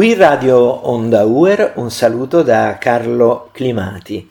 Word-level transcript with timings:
Qui 0.00 0.14
Radio 0.14 0.56
Onda 0.88 1.24
Uer, 1.24 1.74
un 1.76 1.90
saluto 1.90 2.40
da 2.40 2.78
Carlo 2.78 3.50
Climati. 3.52 4.30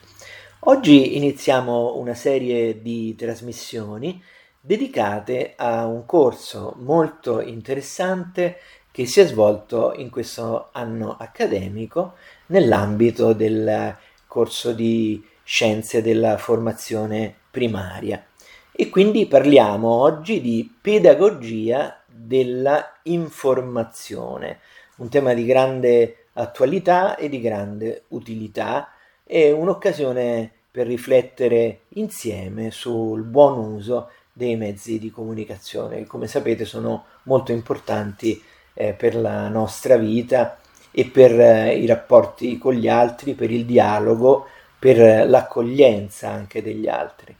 Oggi 0.62 1.16
iniziamo 1.16 1.96
una 1.98 2.16
serie 2.16 2.82
di 2.82 3.14
trasmissioni 3.14 4.20
dedicate 4.60 5.54
a 5.56 5.86
un 5.86 6.08
corso 6.08 6.74
molto 6.80 7.40
interessante 7.40 8.58
che 8.90 9.06
si 9.06 9.20
è 9.20 9.28
svolto 9.28 9.94
in 9.96 10.10
questo 10.10 10.70
anno 10.72 11.16
accademico 11.20 12.16
nell'ambito 12.48 13.34
del 13.34 13.96
corso 14.26 14.72
di 14.72 15.24
scienze 15.44 16.02
della 16.02 16.40
formazione 16.40 17.32
primaria. 17.52 18.26
E 18.72 18.90
quindi 18.90 19.28
parliamo 19.28 19.88
oggi 19.88 20.42
di 20.42 20.76
pedagogia 20.82 22.02
della 22.08 23.02
informazione 23.04 24.62
un 25.00 25.10
tema 25.10 25.34
di 25.34 25.46
grande 25.46 26.28
attualità 26.34 27.16
e 27.18 27.28
di 27.28 27.42
grande 27.42 28.04
utilità 28.10 28.92
e 29.24 29.52
un'occasione 29.52 30.52
per 30.72 30.88
riflettere 30.88 31.82
insieme 31.90 32.72
sul 32.72 33.24
buon 33.24 33.58
uso 33.58 34.10
dei 34.32 34.56
mezzi 34.56 35.00
di 35.00 35.12
comunicazione 35.12 35.98
che 35.98 36.06
come 36.06 36.28
sapete 36.28 36.64
sono 36.64 37.06
molto 37.24 37.52
importanti 37.52 38.42
eh, 38.74 38.94
per 38.94 39.16
la 39.16 39.50
nostra 39.50 39.98
vita 39.98 40.58
e 40.92 41.06
per 41.06 41.40
eh, 41.40 41.76
i 41.76 41.86
rapporti 41.86 42.58
con 42.58 42.74
gli 42.74 42.88
altri, 42.88 43.34
per 43.34 43.52
il 43.52 43.66
dialogo, 43.66 44.48
per 44.78 45.28
l'accoglienza 45.28 46.30
anche 46.30 46.62
degli 46.62 46.88
altri. 46.88 47.36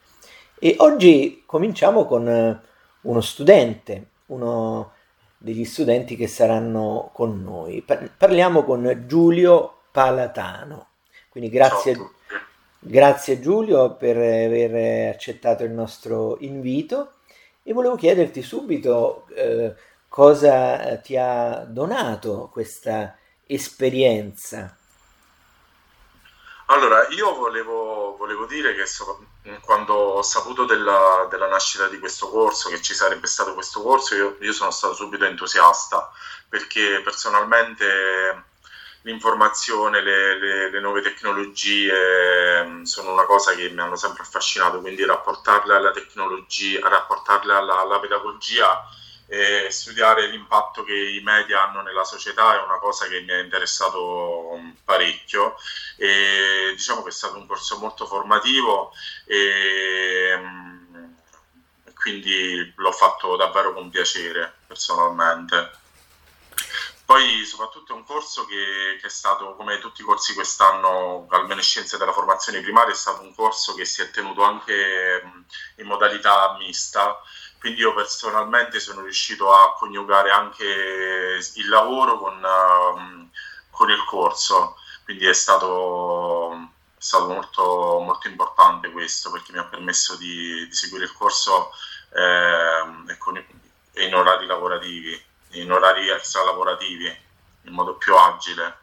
E 0.60 0.76
oggi 0.80 1.44
cominciamo 1.46 2.06
con 2.06 2.28
eh, 2.28 2.60
uno 3.02 3.22
studente, 3.22 4.08
uno 4.28 4.92
degli 5.40 5.64
studenti 5.64 6.16
che 6.16 6.28
saranno 6.28 7.10
con 7.14 7.42
noi. 7.42 7.84
Parliamo 8.18 8.64
con 8.64 9.06
Giulio 9.08 9.84
Palatano. 9.92 10.88
Quindi 11.30 11.50
grazie, 11.50 11.98
grazie 12.80 13.40
Giulio 13.40 13.96
per 13.96 14.18
aver 14.18 15.14
accettato 15.14 15.64
il 15.64 15.72
nostro 15.72 16.38
invito 16.42 17.14
e 17.64 17.74
volevo 17.74 17.96
chiederti 17.96 18.42
subito 18.42 19.28
eh, 19.36 19.74
cosa 20.10 20.98
ti 20.98 21.16
ha 21.16 21.66
donato 21.68 22.50
questa 22.52 23.16
esperienza. 23.46 24.79
Allora, 26.80 27.10
io 27.10 27.36
volevo, 27.36 28.16
volevo 28.16 28.46
dire 28.46 28.74
che 28.74 28.86
so, 28.86 29.26
quando 29.60 29.94
ho 29.96 30.22
saputo 30.22 30.64
della, 30.64 31.28
della, 31.30 31.50
nascita 31.50 31.90
di 31.90 32.00
questo 32.00 32.30
corso, 32.30 32.70
che 32.70 32.82
ci 32.82 32.94
sarebbe 32.94 33.28
stato 33.28 33.54
questo 33.54 33.82
corso, 33.82 34.16
io, 34.16 34.38
io 34.40 34.54
sono 34.54 34.72
stato 34.72 34.94
subito 34.94 35.26
entusiasta 35.26 36.10
perché 36.48 37.02
personalmente 37.04 38.46
l'informazione, 39.02 40.02
le, 40.02 40.40
le, 40.40 40.70
le, 40.72 40.80
nuove 40.80 41.02
tecnologie 41.02 42.80
sono 42.84 43.12
una 43.12 43.26
cosa 43.26 43.54
che 43.56 43.70
mi 43.72 43.82
hanno 43.82 43.98
sempre 43.98 44.24
affascinato, 44.24 44.80
quindi 44.80 45.04
rapportarle 45.04 45.76
alla 45.76 45.92
tecnologia, 45.92 46.88
rapportarle 46.88 47.56
alla, 47.56 47.82
alla 47.82 48.00
pedagogia 48.00 48.88
e 49.30 49.68
studiare 49.70 50.26
l'impatto 50.26 50.84
che 50.84 50.96
i 50.96 51.22
media 51.22 51.64
hanno 51.64 51.84
nella 51.84 52.04
società 52.04 52.56
è 52.56 52.64
una 52.64 52.80
cosa 52.80 53.08
che 53.08 53.22
mi 53.22 53.32
ha 53.32 53.40
interessato 53.40 54.56
mm, 54.58 54.70
parecchio 54.84 55.56
e 55.98 56.74
diciamo 56.76 57.04
che 57.04 57.10
è 57.10 57.12
stato 57.12 57.38
un 57.38 57.46
corso 57.46 57.78
molto 57.78 58.08
formativo 58.08 58.92
e 59.26 60.34
mm, 60.36 61.06
quindi 61.94 62.74
l'ho 62.76 62.92
fatto 62.92 63.36
davvero 63.36 63.74
con 63.74 63.90
piacere 63.90 64.52
personalmente. 64.66 65.78
Poi 67.06 67.44
soprattutto 67.44 67.94
è 67.94 67.96
un 67.96 68.04
corso 68.04 68.46
che, 68.46 68.98
che, 69.02 69.08
è 69.08 69.10
stato, 69.10 69.56
come 69.56 69.80
tutti 69.80 70.02
i 70.02 70.04
corsi 70.04 70.36
quest'anno, 70.36 71.26
almeno 71.30 71.60
Scienze 71.60 71.98
della 71.98 72.14
Formazione 72.14 72.62
Primaria, 72.62 72.94
è 72.94 72.96
stato 72.96 73.22
un 73.22 73.34
corso 73.34 73.74
che 73.74 73.84
si 73.84 74.04
è 74.04 74.12
tenuto 74.12 74.44
anche 74.44 75.22
mm, 75.26 75.42
in 75.78 75.88
modalità 75.88 76.56
mista, 76.60 77.20
quindi 77.60 77.82
io 77.82 77.94
personalmente 77.94 78.80
sono 78.80 79.02
riuscito 79.02 79.52
a 79.52 79.74
coniugare 79.78 80.32
anche 80.32 80.64
il 80.64 81.68
lavoro 81.68 82.18
con, 82.18 82.42
um, 82.42 83.30
con 83.70 83.90
il 83.90 84.04
corso, 84.06 84.76
quindi 85.04 85.26
è 85.26 85.34
stato, 85.34 86.54
è 86.54 86.58
stato 86.98 87.28
molto, 87.28 88.00
molto, 88.00 88.28
importante 88.30 88.90
questo 88.92 89.30
perché 89.30 89.52
mi 89.52 89.60
ha 89.60 89.66
permesso 89.66 90.16
di, 90.16 90.68
di 90.68 90.74
seguire 90.74 91.04
il 91.04 91.14
corso 91.14 91.72
eh, 92.14 93.18
con, 93.18 93.44
in 93.96 94.16
orari 94.16 94.46
lavorativi, 94.46 95.22
in 95.52 95.72
orari 95.72 96.10
extra 96.10 96.44
lavorativi, 96.46 97.14
in 97.64 97.74
modo 97.74 97.96
più 97.96 98.16
agile. 98.16 98.78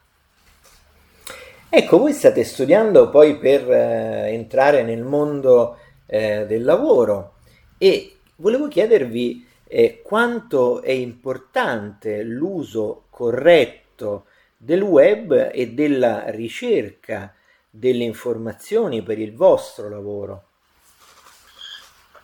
Ecco, 1.70 1.98
voi 1.98 2.12
state 2.12 2.44
studiando 2.44 3.08
poi 3.08 3.38
per 3.38 3.70
eh, 3.70 4.32
entrare 4.32 4.82
nel 4.82 5.02
mondo 5.02 5.78
eh, 6.06 6.44
del 6.46 6.62
lavoro 6.62 7.34
e 7.78 8.15
Volevo 8.38 8.68
chiedervi 8.68 9.46
eh, 9.66 10.02
quanto 10.02 10.82
è 10.82 10.90
importante 10.90 12.22
l'uso 12.22 13.06
corretto 13.08 14.26
del 14.58 14.82
web 14.82 15.50
e 15.52 15.72
della 15.72 16.28
ricerca 16.28 17.34
delle 17.70 18.04
informazioni 18.04 19.02
per 19.02 19.18
il 19.18 19.34
vostro 19.34 19.88
lavoro. 19.88 20.44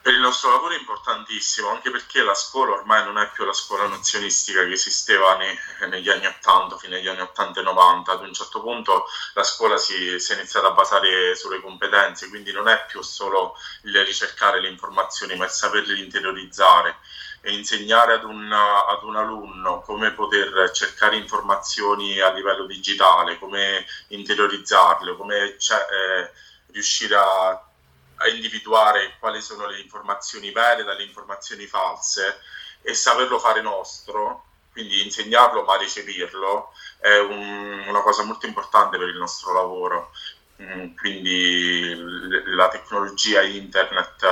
Per 0.03 0.13
il 0.13 0.19
nostro 0.19 0.51
lavoro 0.51 0.75
è 0.75 0.79
importantissimo, 0.79 1.69
anche 1.69 1.93
perché 1.93 2.25
la 2.25 2.35
scuola 2.35 2.73
ormai 2.73 3.05
non 3.05 3.19
è 3.19 3.31
più 3.31 3.45
la 3.45 3.53
scuola 3.53 3.87
nozionistica 3.87 4.65
che 4.65 4.73
esisteva 4.73 5.37
nei, 5.37 5.57
negli 5.89 6.11
anni 6.11 6.27
80, 6.27 6.77
fino 6.77 6.97
agli 6.97 7.07
anni 7.07 7.21
80 7.21 7.61
e 7.61 7.63
90. 7.63 8.11
Ad 8.11 8.23
un 8.23 8.33
certo 8.33 8.61
punto 8.61 9.07
la 9.35 9.45
scuola 9.45 9.77
si, 9.77 10.19
si, 10.19 10.33
è 10.33 10.35
iniziata 10.35 10.67
a 10.67 10.73
basare 10.73 11.37
sulle 11.37 11.61
competenze, 11.61 12.29
quindi 12.31 12.51
non 12.51 12.67
è 12.67 12.85
più 12.89 13.01
solo 13.01 13.55
il 13.83 14.05
ricercare 14.05 14.61
le 14.61 14.71
informazioni, 14.71 15.37
ma 15.37 15.45
il 15.45 15.53
saperle 15.53 15.97
interiorizzare 15.97 16.97
e 17.41 17.53
insegnare 17.53 18.15
ad 18.15 18.25
un, 18.25 18.53
ad 18.53 19.05
un 19.05 19.15
alunno 19.15 19.83
come 19.83 20.11
poter 20.11 20.73
cercare 20.73 21.15
informazioni 21.15 22.19
a 22.19 22.33
livello 22.33 22.67
digitale, 22.67 23.39
come 23.39 23.87
interiorizzarle, 24.09 25.17
come 25.17 25.57
cioè, 25.61 25.79
eh, 25.79 26.33
riuscire 26.73 27.15
a 27.15 27.67
a 28.17 28.29
individuare 28.29 29.17
quali 29.19 29.41
sono 29.41 29.67
le 29.67 29.81
informazioni 29.81 30.51
vere 30.51 30.85
dalle 30.85 31.05
informazioni 31.05 31.67
false 31.67 32.41
e 32.83 32.95
saperlo 32.95 33.39
fare 33.39 33.63
nostro, 33.63 34.47
quindi 34.73 35.05
insegnarlo 35.05 35.63
ma 35.65 35.77
recepirlo, 35.77 36.73
è 36.99 37.19
un, 37.19 37.85
una 37.87 38.01
cosa 38.03 38.25
molto 38.25 38.47
importante 38.47 38.99
per 38.99 39.09
il 39.09 39.17
nostro 39.17 39.53
lavoro. 39.53 40.13
Mm, 40.61 40.97
quindi 40.97 41.95
la 42.55 42.69
tecnologia 42.69 43.43
internet 43.43 44.25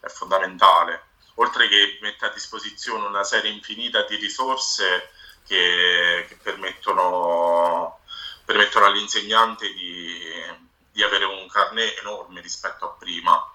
è 0.00 0.08
fondamentale, 0.08 1.04
oltre 1.34 1.68
che 1.68 1.98
mette 2.00 2.26
a 2.26 2.30
disposizione 2.30 3.06
una 3.06 3.24
serie 3.24 3.50
infinita 3.50 4.02
di 4.02 4.16
risorse 4.16 5.10
che, 5.46 6.26
che 6.28 6.36
permettono, 6.42 8.00
permettono 8.44 8.86
all'insegnante 8.86 9.72
di 9.72 10.66
di 10.98 11.04
avere 11.04 11.26
un 11.26 11.37
carnet 11.48 11.98
enorme 12.00 12.40
rispetto 12.40 12.84
a 12.84 12.96
prima. 12.98 13.52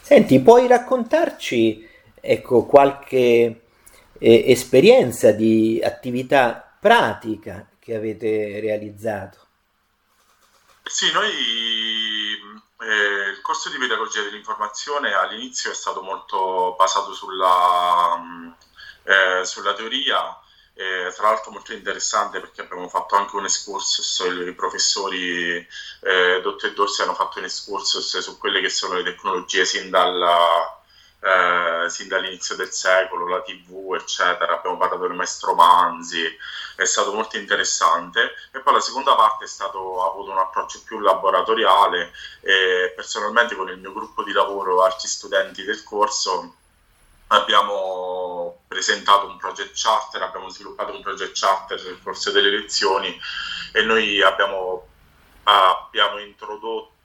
Senti, 0.00 0.40
puoi 0.40 0.66
raccontarci 0.66 1.88
ecco, 2.20 2.64
qualche 2.64 3.66
eh, 4.18 4.50
esperienza 4.50 5.32
di 5.32 5.80
attività 5.82 6.76
pratica 6.80 7.66
che 7.78 7.94
avete 7.94 8.60
realizzato? 8.60 9.46
Sì, 10.84 11.12
noi 11.12 11.30
eh, 12.80 13.30
il 13.30 13.40
corso 13.42 13.68
di 13.68 13.76
pedagogia 13.76 14.22
dell'informazione 14.22 15.12
all'inizio 15.12 15.70
è 15.70 15.74
stato 15.74 16.02
molto 16.02 16.74
basato 16.78 17.12
sulla, 17.12 18.18
eh, 19.02 19.44
sulla 19.44 19.74
teoria 19.74 20.38
eh, 20.78 21.12
tra 21.12 21.30
l'altro 21.30 21.50
molto 21.50 21.72
interessante 21.72 22.38
perché 22.38 22.60
abbiamo 22.60 22.88
fatto 22.88 23.16
anche 23.16 23.34
un 23.34 23.42
excursus, 23.42 24.20
i 24.46 24.52
professori 24.52 25.56
eh, 25.56 26.40
Dotto 26.40 26.66
e 26.66 26.72
Dorsi 26.72 27.02
hanno 27.02 27.14
fatto 27.14 27.40
un 27.40 27.46
excursus 27.46 28.18
su 28.18 28.38
quelle 28.38 28.60
che 28.60 28.68
sono 28.68 28.94
le 28.94 29.02
tecnologie 29.02 29.64
sin, 29.64 29.90
dalla, 29.90 30.80
eh, 31.20 31.90
sin 31.90 32.06
dall'inizio 32.06 32.54
del 32.54 32.70
secolo, 32.70 33.26
la 33.26 33.42
tv 33.42 33.94
eccetera, 33.94 34.56
abbiamo 34.56 34.76
parlato 34.76 35.08
del 35.08 35.16
maestro 35.16 35.54
Manzi, 35.54 36.24
è 36.76 36.84
stato 36.84 37.12
molto 37.12 37.36
interessante. 37.36 38.34
E 38.52 38.60
poi 38.60 38.74
la 38.74 38.80
seconda 38.80 39.16
parte 39.16 39.46
è 39.46 39.48
stato, 39.48 40.04
ha 40.04 40.10
avuto 40.12 40.30
un 40.30 40.38
approccio 40.38 40.82
più 40.84 41.00
laboratoriale. 41.00 42.12
E 42.40 42.92
personalmente 42.94 43.56
con 43.56 43.68
il 43.68 43.78
mio 43.78 43.92
gruppo 43.92 44.22
di 44.22 44.30
lavoro 44.30 44.84
archi 44.84 45.08
studenti 45.08 45.64
del 45.64 45.82
corso 45.82 46.57
abbiamo 47.28 48.62
presentato 48.68 49.26
un 49.26 49.36
project 49.36 49.72
charter, 49.74 50.22
abbiamo 50.22 50.48
sviluppato 50.48 50.94
un 50.94 51.02
project 51.02 51.38
charter 51.38 51.82
nel 51.84 52.00
corso 52.02 52.30
delle 52.30 52.50
lezioni 52.50 53.18
e 53.72 53.82
noi 53.82 54.22
abbiamo, 54.22 54.86
abbiamo 55.44 56.18
introdotto 56.18 56.96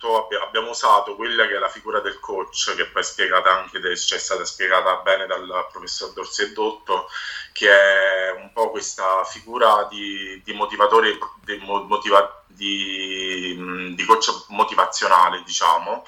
abbiamo 0.45 0.71
usato 0.71 1.15
quella 1.15 1.47
che 1.47 1.55
è 1.55 1.59
la 1.59 1.69
figura 1.69 1.99
del 2.01 2.19
coach, 2.19 2.75
che 2.75 2.87
poi 2.87 3.01
è 3.01 3.05
spiegata 3.05 3.51
anche, 3.51 3.79
cioè 3.95 4.17
è 4.17 4.21
stata 4.21 4.43
spiegata 4.43 4.95
bene 4.97 5.25
dal 5.25 5.67
professor 5.71 6.11
Dorsedotto, 6.11 7.09
che 7.53 7.69
è 7.69 8.31
un 8.31 8.51
po' 8.51 8.69
questa 8.69 9.23
figura 9.23 9.87
di, 9.89 10.41
di 10.43 10.53
motivatore, 10.53 11.17
di, 11.43 11.57
motiva, 11.57 12.43
di, 12.47 13.93
di 13.95 14.05
coach 14.05 14.45
motivazionale, 14.49 15.41
diciamo, 15.43 16.05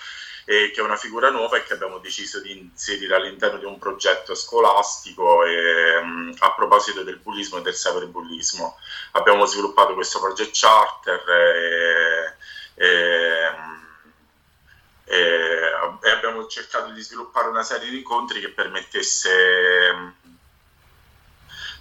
e 0.47 0.69
che 0.71 0.79
è 0.79 0.83
una 0.83 0.95
figura 0.95 1.31
nuova 1.31 1.57
e 1.57 1.63
che 1.63 1.73
abbiamo 1.73 1.97
deciso 1.97 2.39
di 2.39 2.55
inserire 2.55 3.15
all'interno 3.15 3.57
di 3.57 3.65
un 3.65 3.79
progetto 3.79 4.35
scolastico 4.35 5.43
e, 5.43 5.97
um, 5.97 6.33
a 6.37 6.53
proposito 6.53 7.01
del 7.01 7.17
bullismo 7.17 7.57
e 7.57 7.61
del 7.63 7.73
cyberbullismo. 7.73 8.77
Abbiamo 9.13 9.45
sviluppato 9.45 9.95
questo 9.95 10.19
project 10.19 10.51
charter 10.53 11.23
e, 11.29 12.35
e, 12.75 13.49
e, 15.05 16.11
abbiamo 16.11 16.45
cercato 16.45 16.91
di 16.91 17.01
sviluppare 17.01 17.47
una 17.47 17.63
serie 17.63 17.89
di 17.89 17.97
incontri 17.97 18.39
che 18.39 18.49
permettesse, 18.49 20.13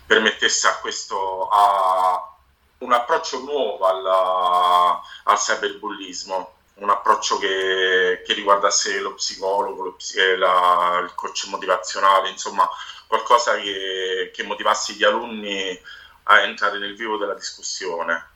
permettesse 0.06 0.68
a 0.68 0.78
questo 0.78 1.48
a 1.48 2.34
un 2.78 2.92
approccio 2.92 3.40
nuovo 3.40 3.84
alla, 3.86 5.02
al 5.24 5.36
cyberbullismo 5.36 6.54
un 6.74 6.90
approccio 6.90 7.38
che, 7.38 8.22
che 8.26 8.32
riguardasse 8.32 8.98
lo 9.00 9.14
psicologo, 9.14 9.82
lo, 9.82 9.96
la, 10.38 11.00
il 11.02 11.14
coach 11.14 11.46
motivazionale, 11.48 12.30
insomma 12.30 12.68
qualcosa 13.06 13.56
che, 13.56 14.30
che, 14.32 14.42
motivasse 14.42 14.94
gli 14.94 15.04
alunni 15.04 15.78
a 16.24 16.40
entrare 16.42 16.78
nel 16.78 16.96
vivo 16.96 17.16
della 17.16 17.34
discussione. 17.34 18.30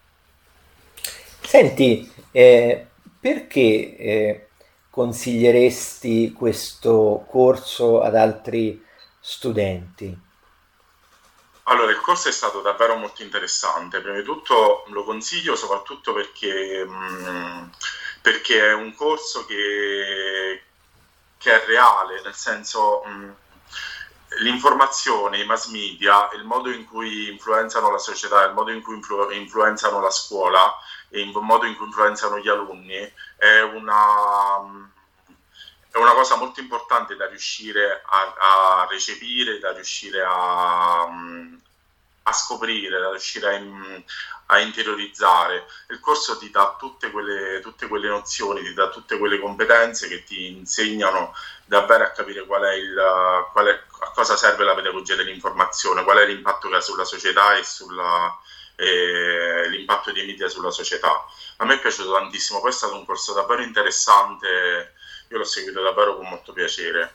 Senti, 1.41 2.13
eh, 2.31 2.87
perché 3.21 3.97
eh, 3.97 4.49
consiglieresti 4.91 6.33
questo 6.33 7.25
corso 7.29 8.03
ad 8.03 8.15
altri 8.15 8.85
studenti? 9.19 10.27
Allora, 11.65 11.91
il 11.91 12.01
corso 12.01 12.29
è 12.29 12.33
stato 12.33 12.61
davvero 12.63 12.97
molto 12.97 13.23
interessante. 13.23 14.01
Prima 14.01 14.17
di 14.17 14.23
tutto 14.23 14.85
lo 14.89 15.05
consiglio 15.05 15.55
soprattutto 15.55 16.13
perché 16.15 16.85
mh, 16.85 17.29
mm, 17.29 17.69
perché 18.21 18.69
è 18.69 18.73
un 18.75 18.95
corso 18.95 19.45
che, 19.47 20.63
che 21.39 21.63
è 21.63 21.67
reale, 21.67 22.21
nel 22.23 22.35
senso 22.35 23.03
mh, 23.05 23.35
l'informazione, 24.41 25.39
i 25.39 25.47
mass 25.47 25.69
media, 25.69 26.29
il 26.35 26.45
modo 26.45 26.71
in 26.71 26.85
cui 26.85 27.31
influenzano 27.31 27.91
la 27.91 27.99
società, 27.99 28.45
il 28.45 28.53
modo 28.53 28.71
in 28.71 28.83
cui 28.83 28.97
influ- 28.97 29.33
influenzano 29.33 30.01
la 30.01 30.11
scuola 30.11 30.75
e 31.09 31.21
il 31.21 31.31
modo 31.33 31.65
in 31.65 31.77
cui 31.77 31.87
influenzano 31.87 32.39
gli 32.39 32.49
alunni 32.49 32.97
è 33.37 33.61
una, 33.61 34.59
è 35.91 35.97
una 35.97 36.13
cosa 36.13 36.37
molto 36.37 36.61
importante 36.61 37.17
da 37.17 37.27
riuscire 37.27 38.03
a, 38.05 38.35
a 38.83 38.87
recepire, 38.91 39.59
da 39.59 39.73
riuscire 39.73 40.23
a, 40.23 41.09
a 42.29 42.33
scoprire, 42.33 43.01
da 43.01 43.11
riuscire 43.11 43.57
a, 43.57 44.55
a, 44.55 44.59
interiorizzare. 44.61 45.67
Il 45.89 46.01
corso 46.01 46.37
ti 46.39 46.51
dà 46.51 46.77
tutte 46.79 47.11
quelle, 47.11 47.61
tutte 47.61 47.89
quelle, 47.89 48.09
nozioni, 48.09 48.63
ti 48.63 48.75
dà 48.75 48.89
tutte 48.91 49.19
quelle 49.19 49.41
competenze 49.41 50.09
che 50.09 50.25
ti 50.25 50.49
insegnano 50.49 51.35
davvero 51.65 52.05
a 52.05 52.11
capire 52.11 52.45
qual 52.47 52.63
è 52.63 52.75
il, 52.75 52.95
qual 53.53 53.67
è, 53.67 53.83
a 54.01 54.11
cosa 54.11 54.37
serve 54.37 54.65
la 54.65 54.75
pedagogia 54.75 55.17
dell'informazione, 55.17 56.05
qual 56.05 56.19
è 56.19 56.27
l'impatto 56.27 56.69
che 56.69 56.77
ha 56.77 56.81
sulla 56.81 57.05
società 57.05 57.57
e 57.57 57.65
sulla, 57.65 58.39
eh, 58.77 59.69
l'impatto 59.69 60.13
dei 60.13 60.27
media 60.27 60.49
sulla 60.49 60.71
società. 60.71 61.25
A 61.57 61.65
me 61.65 61.75
è 61.75 61.81
piaciuto 61.81 62.13
tantissimo, 62.13 62.61
poi 62.61 62.71
è 62.71 62.75
stato 62.75 62.95
un 62.95 63.05
corso 63.05 63.33
davvero 63.33 63.63
interessante, 63.63 64.95
io 65.29 65.39
l'ho 65.39 65.45
seguito 65.45 65.83
davvero 65.83 66.17
con 66.17 66.29
molto 66.29 66.53
piacere. 66.53 67.15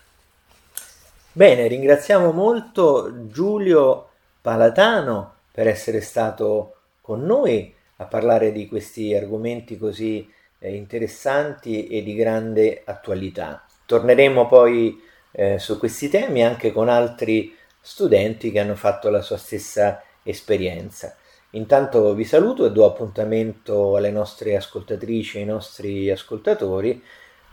Bene, 1.31 1.67
ringraziamo 1.67 2.31
molto 2.31 3.09
Giulio 3.31 4.09
Palatano 4.43 5.35
per 5.53 5.69
essere 5.69 6.01
stato 6.01 6.75
con 6.99 7.23
noi 7.23 7.73
a 7.95 8.03
parlare 8.03 8.51
di 8.51 8.67
questi 8.67 9.15
argomenti 9.15 9.77
così 9.77 10.29
eh, 10.59 10.75
interessanti 10.75 11.87
e 11.87 12.03
di 12.03 12.13
grande 12.13 12.81
attualità. 12.83 13.65
Torneremo 13.85 14.45
poi 14.47 15.01
eh, 15.31 15.59
su 15.59 15.79
questi 15.79 16.09
temi 16.09 16.43
anche 16.43 16.73
con 16.73 16.89
altri 16.89 17.55
studenti 17.79 18.51
che 18.51 18.59
hanno 18.59 18.75
fatto 18.75 19.09
la 19.09 19.21
sua 19.21 19.37
stessa 19.37 20.03
esperienza. 20.23 21.15
Intanto 21.51 22.13
vi 22.13 22.25
saluto 22.25 22.65
e 22.65 22.71
do 22.73 22.85
appuntamento 22.85 23.95
alle 23.95 24.11
nostre 24.11 24.57
ascoltatrici 24.57 25.37
e 25.37 25.39
ai 25.39 25.47
nostri 25.47 26.11
ascoltatori 26.11 27.01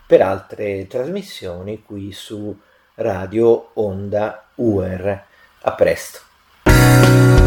per 0.05 0.21
altre 0.21 0.87
trasmissioni 0.87 1.83
qui 1.83 2.11
su 2.11 2.53
Radio 2.95 3.69
Onda 3.75 4.49
UR. 4.55 5.23
A 5.61 5.73
presto. 5.73 6.30
Thank 7.01 7.39
you. 7.39 7.40